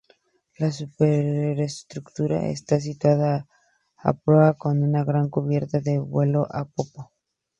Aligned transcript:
La 0.57 0.71
superestructura 0.71 2.47
está 2.47 2.79
situada 2.79 3.47
a 3.97 4.13
proa 4.13 4.55
con 4.55 4.81
una 4.81 5.03
gran 5.03 5.29
cubierta 5.29 5.79
de 5.79 5.99
vuelo 5.99 6.47
a 6.49 6.65
popa. 6.65 7.11